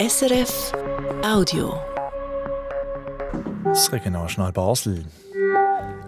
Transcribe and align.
SRF 0.00 0.72
Audio. 1.22 1.74
Das 3.64 3.92
Regionaljournal 3.92 4.50
Basel. 4.50 5.04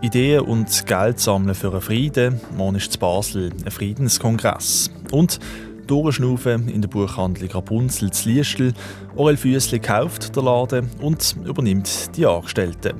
Ideen 0.00 0.40
und 0.40 0.86
Geld 0.86 1.20
sammeln 1.20 1.54
für 1.54 1.72
einen 1.72 1.82
Frieden. 1.82 2.40
Morgen 2.56 2.76
ist 2.76 2.94
in 2.94 3.00
Basel 3.00 3.52
ein 3.62 3.70
Friedenskongress. 3.70 4.90
Und 5.10 5.40
Durchschnaufen 5.86 6.68
in 6.68 6.80
der 6.80 6.88
Buchhandlung 6.88 7.50
Rapunzel 7.50 8.10
zu 8.10 8.30
Liestel. 8.30 8.72
Orel 9.14 9.36
Füssli 9.36 9.78
kauft 9.78 10.34
den 10.36 10.46
Laden 10.46 10.88
und 11.02 11.36
übernimmt 11.44 12.16
die 12.16 12.24
Angestellten. 12.24 12.94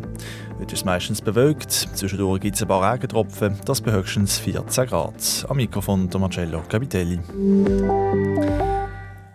Heute 0.59 0.75
ist 0.75 0.81
es 0.81 0.85
meistens 0.85 1.23
bewölkt, 1.23 1.73
zwischendurch 1.73 2.43
gibt 2.43 2.57
es 2.57 2.63
ein 2.63 2.69
paar 2.69 2.93
Regentropfen, 2.93 3.59
das 3.65 3.81
bei 3.81 3.93
höchstens 3.93 4.39
14 4.41 4.89
Grad. 4.89 5.47
Am 5.49 5.57
Mikrofon 5.57 6.11
der 6.11 6.21
Marcello 6.21 6.61
Capitelli. 6.69 7.19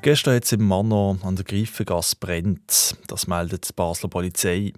Gestern 0.08 0.36
hat 0.36 0.46
es 0.46 0.54
im 0.54 0.66
Manor 0.66 1.18
an 1.24 1.36
der 1.36 1.44
Greifengasse 1.44 2.16
brennt. 2.18 2.96
Das 3.07 3.28
meldet 3.28 3.68
die 3.68 3.74
Basler 3.74 4.07
Polizei. 4.07 4.71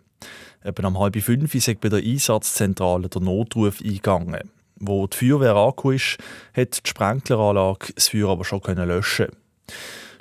Etwa 0.61 0.87
um 0.87 0.97
halb 0.97 1.21
fünf 1.21 1.53
ist 1.53 1.79
bei 1.81 1.89
der 1.89 1.99
Einsatzzentrale 1.99 3.09
der 3.09 3.21
Notruf 3.21 3.79
eingegangen. 3.79 4.49
Wo 4.77 5.05
die 5.05 5.15
Feuerwehr 5.15 5.53
angekommen 5.53 5.97
ist, 5.97 6.17
hat 6.55 6.83
die 6.83 6.89
Sprenkleranlage 6.89 7.93
das 7.93 8.07
Feuer 8.07 8.29
aber 8.31 8.43
schon 8.43 8.59
löschen 8.63 9.27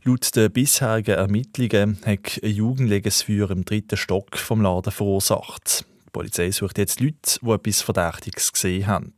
Laut 0.05 0.37
den 0.37 0.53
bisherigen 0.53 1.17
Ermittlungen 1.17 1.99
hat 2.05 2.41
ein 2.43 2.51
Jugendliches 2.51 3.23
Feuer 3.23 3.51
im 3.51 3.65
dritten 3.65 3.97
Stock 3.97 4.37
vom 4.37 4.61
Laden 4.61 4.93
verursacht. 4.93 5.87
Die 6.05 6.11
Polizei 6.13 6.51
sucht 6.51 6.77
jetzt 6.77 7.01
Leute, 7.01 7.41
die 7.41 7.51
etwas 7.51 7.81
Verdächtiges 7.81 8.53
gesehen 8.53 8.87
haben. 8.87 9.15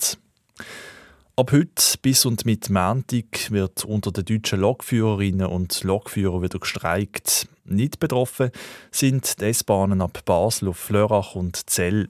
Ab 1.37 1.53
heute 1.53 1.99
bis 2.03 2.27
und 2.27 2.45
mit 2.45 2.69
Montag 2.69 3.51
wird 3.51 3.85
unter 3.85 4.11
den 4.11 4.25
deutschen 4.25 4.61
Lokführerinnen 4.61 5.47
und 5.47 5.83
Lokführern 5.85 6.43
wieder 6.43 6.59
gestreikt. 6.59 7.49
Nicht 7.65 7.99
betroffen 7.99 8.51
sind 8.91 9.41
die 9.41 9.47
S-Bahnen 9.47 10.03
ab 10.03 10.25
Basel 10.25 10.69
auf 10.69 10.91
Lörrach 10.91 11.35
und 11.37 11.71
Zell. 11.71 12.09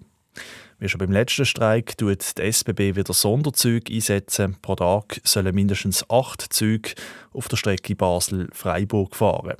Wie 0.79 0.89
schon 0.89 0.99
beim 0.99 1.13
letzten 1.13 1.45
Streik 1.45 1.99
tut 1.99 2.39
die 2.39 2.43
SBB 2.43 2.97
wieder 2.97 3.13
Sonderzüge 3.13 3.93
einsetzen. 3.93 4.57
Pro 4.63 4.75
Tag 4.75 5.21
sollen 5.23 5.55
mindestens 5.55 6.09
acht 6.09 6.53
Züge 6.53 6.95
auf 7.33 7.49
der 7.49 7.59
Strecke 7.59 7.95
Basel-Freiburg 7.95 9.15
fahren. 9.15 9.57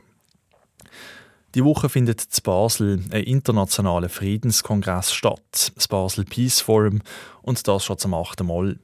Die 1.55 1.65
Woche 1.65 1.89
findet 1.89 2.23
in 2.23 2.43
Basel 2.43 3.05
ein 3.11 3.25
internationaler 3.25 4.09
Friedenskongress 4.09 5.13
statt, 5.13 5.73
das 5.75 5.87
Basel 5.87 6.25
Peace 6.25 6.61
Forum, 6.61 7.03
und 7.43 7.69
das 7.69 7.85
schon 7.85 7.99
zum 7.99 8.15
achten 8.15 8.47
Mal. 8.47 8.79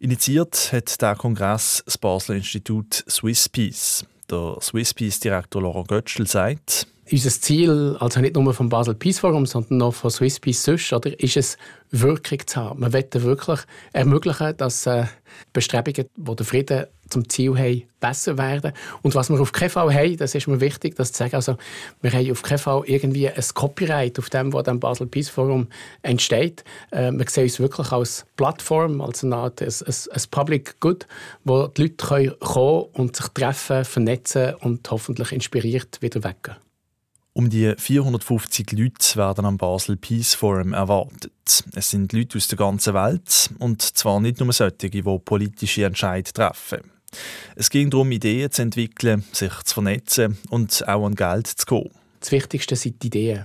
Initiiert 0.00 0.72
hat 0.72 1.02
der 1.02 1.16
Kongress 1.16 1.82
das 1.84 1.98
Basler 1.98 2.36
Institut 2.36 3.04
Swiss 3.08 3.48
Peace. 3.48 4.04
Der 4.30 4.56
Swiss 4.60 4.94
Peace 4.94 5.18
Direktor 5.18 5.62
Laura 5.62 5.82
Götschel 5.82 6.26
sagt, 6.26 6.86
unser 7.10 7.30
Ziel, 7.30 7.96
also 8.00 8.20
nicht 8.20 8.34
nur 8.34 8.54
vom 8.54 8.68
Basel 8.68 8.94
Peace 8.94 9.18
Forum, 9.18 9.46
sondern 9.46 9.82
auch 9.82 9.94
von 9.94 10.10
Swiss 10.10 10.40
Peace 10.40 10.62
sonst, 10.62 10.92
oder, 10.92 11.18
ist 11.20 11.36
es, 11.36 11.58
Wirkung 11.90 12.46
zu 12.46 12.60
haben. 12.60 12.80
Wir 12.80 12.92
wollen 12.92 13.24
wirklich 13.24 13.60
ermöglichen, 13.92 14.56
dass 14.56 14.86
äh, 14.86 15.06
Bestrebungen, 15.52 16.08
die 16.16 16.36
den 16.36 16.46
Frieden 16.46 16.86
zum 17.08 17.28
Ziel 17.28 17.56
haben, 17.56 17.84
besser 18.00 18.36
werden. 18.36 18.72
Und 19.02 19.14
was 19.14 19.30
wir 19.30 19.40
auf 19.40 19.52
keinen 19.52 19.70
Fall 19.70 19.94
haben, 19.94 20.16
das 20.18 20.34
ist 20.34 20.46
mir 20.46 20.60
wichtig, 20.60 20.96
das 20.96 21.12
zu 21.12 21.18
sagen, 21.18 21.36
also 21.36 21.56
wir 22.02 22.12
haben 22.12 22.30
auf 22.30 22.42
keinen 22.42 22.58
Fall 22.58 22.82
irgendwie 22.84 23.28
ein 23.28 23.44
Copyright 23.54 24.18
auf 24.18 24.28
dem, 24.28 24.52
was 24.52 24.64
dem 24.64 24.80
Basel 24.80 25.06
Peace 25.06 25.30
Forum 25.30 25.68
entsteht. 26.02 26.64
Äh, 26.90 27.12
wir 27.12 27.24
sehen 27.28 27.44
uns 27.44 27.58
wirklich 27.58 27.90
als 27.90 28.26
Plattform, 28.36 29.00
als 29.00 29.24
eine 29.24 29.36
Art 29.36 29.62
ein, 29.62 29.68
ein, 29.68 29.94
ein 30.12 30.22
Public 30.30 30.80
Good, 30.80 31.06
wo 31.44 31.68
die 31.68 31.82
Leute 31.82 32.06
können 32.06 32.34
kommen 32.40 32.84
und 32.92 33.16
sich 33.16 33.28
treffen, 33.28 33.84
vernetzen 33.84 34.54
und 34.56 34.90
hoffentlich 34.90 35.32
inspiriert 35.32 36.02
wieder 36.02 36.22
weggehen. 36.22 36.67
Um 37.38 37.50
die 37.50 37.72
450 37.78 38.72
Leute 38.72 39.14
werden 39.14 39.44
am 39.44 39.58
Basel 39.58 39.96
Peace 39.96 40.34
Forum 40.34 40.72
erwartet. 40.72 41.62
Es 41.72 41.90
sind 41.90 42.12
Leute 42.12 42.36
aus 42.36 42.48
der 42.48 42.58
ganzen 42.58 42.94
Welt 42.94 43.50
und 43.60 43.80
zwar 43.80 44.18
nicht 44.18 44.40
nur 44.40 44.52
solche, 44.52 44.90
die 44.90 45.02
politische 45.02 45.84
Entscheidungen 45.84 46.34
treffen. 46.34 46.90
Es 47.54 47.70
ging 47.70 47.90
darum, 47.90 48.10
Ideen 48.10 48.50
zu 48.50 48.62
entwickeln, 48.62 49.22
sich 49.30 49.52
zu 49.62 49.74
vernetzen 49.74 50.36
und 50.50 50.88
auch 50.88 51.06
an 51.06 51.14
Geld 51.14 51.46
zu 51.46 51.64
kommen. 51.64 51.90
Das 52.20 52.32
Wichtigste 52.32 52.76
sind 52.76 53.02
die 53.02 53.08
Ideen. 53.08 53.44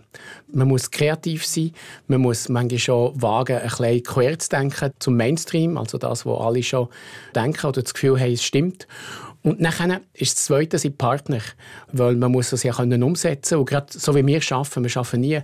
Man 0.51 0.67
muss 0.67 0.89
kreativ 0.89 1.45
sein, 1.45 1.71
man 2.07 2.21
muss 2.21 2.49
manchmal 2.49 2.79
schon 2.79 3.21
wagen, 3.21 3.57
ein 3.57 3.69
bisschen 3.69 4.03
quer 4.03 4.39
zu 4.39 4.49
denken 4.49 4.91
zum 4.99 5.15
Mainstream, 5.15 5.77
also 5.77 5.97
das, 5.97 6.25
was 6.25 6.39
alle 6.39 6.63
schon 6.63 6.89
denken 7.35 7.67
oder 7.67 7.81
das 7.81 7.93
Gefühl 7.93 8.19
haben, 8.19 8.33
es 8.33 8.43
stimmt. 8.43 8.87
Und 9.43 9.59
nachher 9.59 9.99
ist 10.13 10.37
das 10.37 10.45
Zweite 10.45 10.77
sind 10.77 10.97
Partner, 10.97 11.39
weil 11.91 12.15
man 12.15 12.31
muss 12.31 12.51
das 12.51 12.63
ja 12.63 12.71
können 12.71 13.03
umsetzen 13.03 13.57
und 13.57 13.65
gerade 13.65 13.87
so 13.89 14.15
wie 14.15 14.25
wir 14.25 14.41
arbeiten, 14.51 14.85
wir 14.85 14.97
arbeiten 14.97 15.19
nie 15.19 15.39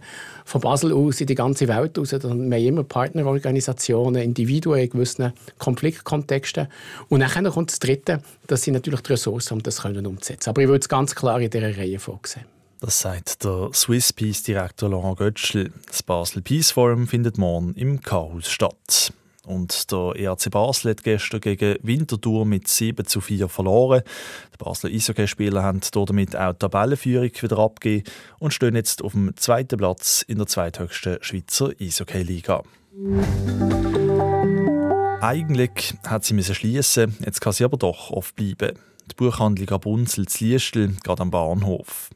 von 0.46 0.62
Basel 0.62 0.94
aus 0.94 1.20
in 1.20 1.28
die 1.28 1.36
ganze 1.36 1.68
Welt 1.68 2.00
aus, 2.00 2.14
wir 2.14 2.22
haben 2.22 2.52
immer 2.52 2.84
Partnerorganisationen, 2.86 4.22
Individuen 4.22 4.80
in 4.80 4.90
gewissen 4.90 5.34
Konfliktkontexten 5.58 6.70
und 7.10 7.20
nachher 7.20 7.44
kommt 7.52 7.72
das 7.72 7.80
Dritte, 7.80 8.22
das 8.48 8.62
sind 8.62 8.76
natürlich 8.76 9.02
die 9.02 9.12
Ressourcen, 9.12 9.56
um 9.56 9.64
das 9.64 9.82
können 9.82 10.08
umzusetzen. 10.08 10.50
Aber 10.50 10.62
ich 10.62 10.70
würde 10.70 10.80
es 10.80 10.88
ganz 10.88 11.14
klar 11.14 11.42
in 11.42 11.50
dieser 11.50 11.78
Reihe 11.78 12.00
vorgesehen. 12.00 12.59
Das 12.82 12.98
sagt 12.98 13.44
der 13.44 13.72
Swiss 13.74 14.14
Peace 14.14 14.42
Direktor 14.44 14.90
Laurent 14.90 15.18
Götschel. 15.18 15.74
Das 15.88 16.02
Basel 16.02 16.42
Peace 16.42 16.72
Forum 16.72 17.08
findet 17.08 17.38
morgen 17.38 17.74
im 17.74 18.02
Chaos 18.02 18.50
statt. 18.50 19.12
Und 19.46 19.92
der 19.92 20.14
ERC 20.16 20.50
Basel 20.50 20.92
hat 20.92 21.04
gestern 21.04 21.42
gegen 21.42 21.76
Winterthur 21.82 22.46
mit 22.46 22.70
7 22.70 23.06
zu 23.06 23.20
4 23.20 23.50
verloren. 23.50 24.04
Die 24.54 24.58
Basler 24.64 24.92
Eishockeyspieler 24.92 25.62
haben 25.62 25.82
damit 25.92 26.38
auch 26.38 26.54
die 26.54 26.60
Tabellenführung 26.60 27.32
wieder 27.42 27.58
abgegeben 27.58 28.10
und 28.38 28.54
stehen 28.54 28.76
jetzt 28.76 29.04
auf 29.04 29.12
dem 29.12 29.36
zweiten 29.36 29.78
Platz 29.78 30.24
in 30.26 30.38
der 30.38 30.48
zweithöchsten 30.48 31.18
Schweizer 31.20 31.72
Eishockey-Liga. 31.82 32.64
Eigentlich 35.20 35.96
hat 36.08 36.24
sie 36.24 36.42
schließen, 36.42 37.18
jetzt 37.26 37.42
kann 37.42 37.52
sie 37.52 37.66
aber 37.66 37.78
doch 37.78 38.12
oft 38.12 38.38
bleiben. 38.38 38.80
Die 39.12 39.16
Buchhandlung 39.16 39.70
Abunzel 39.70 40.28
zu 40.28 40.44
Liestel, 40.44 40.96
gerade 41.04 41.24
am 41.24 41.32
Bahnhof. 41.32 42.10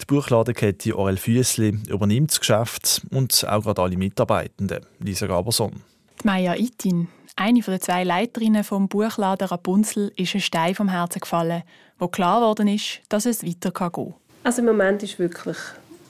Die 0.00 0.06
Buchladenkette 0.06 0.96
Orel 0.96 1.16
Füssli 1.16 1.78
übernimmt 1.88 2.30
das 2.30 2.40
Geschäft 2.40 3.02
und 3.10 3.46
auch 3.48 3.62
gerade 3.62 3.82
alle 3.82 3.96
Mitarbeitenden. 3.96 4.84
Lisa 4.98 5.26
Gaberson. 5.26 5.72
Die 6.20 6.26
Maya 6.26 6.54
Itin, 6.56 7.08
eine 7.36 7.60
der 7.60 7.80
zwei 7.80 8.02
Leiterinnen 8.02 8.64
vom 8.64 8.88
Buchladen 8.88 9.48
Rapunzel, 9.48 10.12
ist 10.16 10.34
ein 10.34 10.40
Stein 10.40 10.74
vom 10.74 10.88
Herzen 10.88 11.20
gefallen, 11.20 11.62
wo 11.98 12.08
klar 12.08 12.40
geworden 12.40 12.66
ist, 12.68 13.00
dass 13.08 13.26
es 13.26 13.44
weiter 13.44 13.70
gehen 13.70 13.92
kann. 13.92 14.14
Also 14.42 14.60
im 14.60 14.66
Moment 14.66 15.02
ist 15.04 15.18
wirklich 15.20 15.56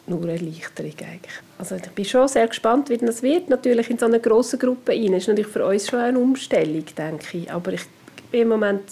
nur 0.07 0.23
eine 0.23 0.33
Erleichterung 0.33 0.95
eigentlich. 0.99 1.35
Also 1.59 1.77
ich 1.77 1.83
bin 1.91 2.05
schon 2.05 2.27
sehr 2.27 2.49
gespannt, 2.49 2.89
wie 2.89 2.97
das 2.97 3.23
wird. 3.23 3.51
Natürlich 3.51 3.91
in 3.91 3.99
so 3.99 4.07
eine 4.07 4.19
grosse 4.19 4.57
Gruppe 4.57 4.93
rein. 4.93 5.13
Das 5.13 5.23
ist 5.23 5.29
natürlich 5.29 5.53
für 5.53 5.67
uns 5.67 5.89
schon 5.89 6.01
eine 6.01 6.19
Umstellung, 6.19 6.85
denke 6.97 7.39
ich. 7.39 7.53
Aber 7.53 7.73
ich 7.75 7.83
bin 8.31 8.43
im 8.43 8.49
Moment 8.49 8.83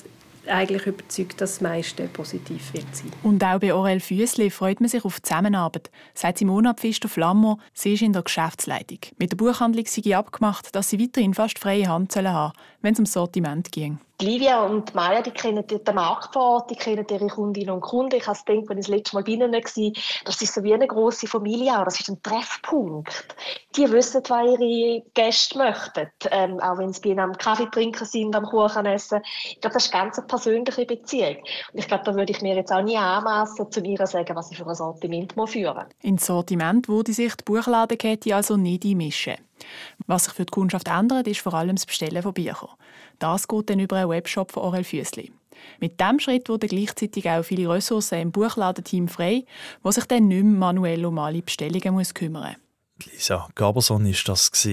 eigentlich 0.51 0.87
überzeugt, 0.87 1.41
dass 1.41 1.55
das 1.55 1.61
meiste 1.61 2.05
positiv 2.09 2.73
wird 2.75 2.95
sein. 2.95 3.11
Und 3.23 3.43
auch 3.45 3.59
bei 3.59 3.73
Aurel 3.73 4.01
Füssli 4.01 4.51
freut 4.51 4.81
man 4.81 4.89
sich 4.89 5.05
auf 5.05 5.17
die 5.17 5.23
Zusammenarbeit, 5.23 5.91
sagt 6.15 6.39
Simona 6.39 6.75
Pfister-Flammer. 6.75 7.59
Sie 7.73 7.95
ist 7.95 8.03
in 8.03 8.13
der 8.13 8.23
Geschäftsleitung. 8.23 8.99
Mit 9.19 9.33
der 9.33 9.37
Buchhandlung 9.37 9.85
sei 9.87 10.17
abgemacht, 10.17 10.75
dass 10.75 10.91
sie 10.91 11.01
weiterhin 11.01 11.35
fast 11.35 11.59
freie 11.59 11.89
Hand 11.89 12.15
haben 12.17 12.53
wenn 12.83 12.93
es 12.93 12.99
ums 12.99 13.13
Sortiment 13.13 13.73
ging. 13.73 13.99
Livia 14.21 14.63
und 14.63 14.95
Maya, 14.95 15.23
die 15.23 15.31
kennen 15.31 15.67
den 15.67 15.95
Markt 15.95 16.33
vor 16.33 16.67
die 16.69 16.77
kennen 16.77 17.07
ihre 17.11 17.27
Kundinnen 17.27 17.71
und 17.71 17.81
Kunden. 17.81 18.17
Ich 18.17 18.27
habe 18.27 18.39
gedacht, 18.45 18.69
wenn 18.69 18.79
ich 18.79 18.87
das 18.87 18.95
letzte 18.95 19.17
Mal 19.17 19.25
bei 19.25 19.33
ihnen 19.33 19.53
war, 19.53 19.61
das 20.25 20.43
ist 20.43 20.55
so 20.55 20.63
wie 20.63 20.75
eine 20.75 20.87
grosse 20.87 21.27
Familie. 21.27 21.73
Das 21.85 22.01
ist 22.01 22.09
ein 22.09 22.23
Treffpunkt. 22.23 23.35
Die 23.77 23.91
wissen, 23.91 24.23
was 24.29 24.61
ihre 24.61 25.03
Gäste 25.15 25.59
möchten. 25.59 26.09
Ähm, 26.31 26.61
auch 26.61 26.79
wenn 26.79 26.93
sie 26.93 27.01
bei 27.01 27.09
ihnen 27.11 27.21
am 27.21 27.37
Kaffee 27.37 27.69
trinken 27.71 28.05
sind, 28.05 28.35
am 28.35 28.45
Kuchen 28.45 28.87
essen. 28.87 29.21
Ich 29.45 29.61
glaube, 29.61 29.75
das 29.75 29.87
ist 29.87 29.95
eine 29.95 30.05
ganz 30.05 30.27
persönliche 30.27 30.87
Beziehung. 30.87 31.37
Und 31.73 31.79
ich 31.79 31.89
glaube, 31.89 32.05
da 32.05 32.15
würde 32.15 32.33
ich 32.33 32.43
mir 32.43 32.55
jetzt 32.55 32.73
auch 32.73 32.83
nie 32.83 32.97
anmassen, 32.97 33.71
zu 33.71 33.81
ihr 33.81 34.07
sagen, 34.07 34.37
was 34.37 34.51
ich 34.51 34.59
für 34.59 34.67
ein 34.67 34.75
Sortiment 34.75 35.35
führen 35.47 35.75
muss. 35.75 35.87
Ins 36.03 36.27
Sortiment 36.27 36.89
würde 36.89 37.13
sich 37.13 37.35
die 37.37 37.45
Buchladenkette 37.45 38.35
also 38.35 38.57
nicht 38.57 38.85
einmischen. 38.85 39.37
Was 40.07 40.25
sich 40.25 40.35
für 40.35 40.45
die 40.45 40.51
Kundschaft 40.51 40.89
ändert, 40.89 41.27
ist 41.27 41.41
vor 41.41 41.55
allem 41.55 41.77
das 41.77 41.87
Bestellen 41.87 42.23
von 42.23 42.35
Büchern. 42.35 42.71
Das 43.19 43.49
geht 43.49 43.71
dann 43.71 43.81
über 43.81 43.97
einen 43.97 44.11
Webshop 44.11 44.53
von 44.53 44.63
Aurel 44.63 44.85
Füssli. 44.85 45.33
Mit 45.79 46.01
diesem 46.01 46.21
Schritt 46.21 46.49
wurden 46.49 46.69
gleichzeitig 46.69 47.29
auch 47.29 47.43
viele 47.43 47.69
Ressourcen 47.69 48.21
im 48.21 48.33
Buchladenteam 48.33 49.09
frei, 49.09 49.45
wo 49.83 49.91
sich 49.91 50.05
dann 50.05 50.29
nicht 50.29 50.45
mehr 50.45 50.59
manuell 50.59 51.05
um 51.05 51.19
alle 51.19 51.43
Bestellungen 51.43 51.95
muss 51.95 52.15
kümmern 52.15 52.57
muss. 52.99 53.13
Lisa 53.13 53.49
Gaberson 53.55 54.05
war 54.05 54.15
das. 54.25 54.69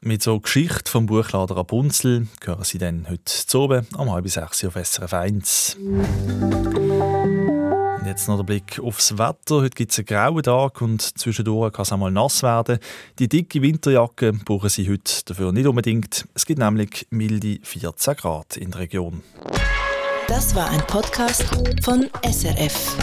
Mit 0.00 0.22
so 0.22 0.38
Geschichte 0.38 0.90
vom 0.90 1.06
Buchladen 1.06 1.56
Rapunzel 1.56 2.28
hören 2.44 2.64
Sie 2.64 2.78
dann 2.78 3.08
heute 3.08 3.24
zu 3.24 3.62
oben 3.62 3.86
um 3.96 4.12
halb 4.12 4.28
sechs 4.28 4.64
auf 4.64 4.74
SRF 4.74 5.12
1. 5.12 5.76
Jetzt 8.06 8.28
noch 8.28 8.36
der 8.36 8.44
Blick 8.44 8.78
aufs 8.78 9.18
Wetter. 9.18 9.56
Heute 9.56 9.70
gibt 9.70 9.90
es 9.90 9.98
einen 9.98 10.06
grauen 10.06 10.42
Tag 10.42 10.80
und 10.80 11.02
zwischendurch 11.02 11.72
kann 11.72 11.82
es 11.82 11.90
auch 11.92 11.96
mal 11.96 12.12
nass 12.12 12.42
werden. 12.44 12.78
Die 13.18 13.28
dicke 13.28 13.60
Winterjacke 13.60 14.32
brauchen 14.32 14.68
Sie 14.68 14.88
heute 14.88 15.24
dafür 15.24 15.50
nicht 15.50 15.66
unbedingt. 15.66 16.24
Es 16.32 16.46
gibt 16.46 16.60
nämlich 16.60 17.08
milde 17.10 17.58
14 17.62 18.14
Grad 18.14 18.56
in 18.56 18.70
der 18.70 18.82
Region. 18.82 19.22
Das 20.28 20.54
war 20.54 20.70
ein 20.70 20.80
Podcast 20.86 21.44
von 21.82 22.08
SRF. 22.22 22.96